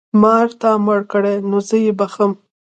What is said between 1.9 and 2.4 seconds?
بښم.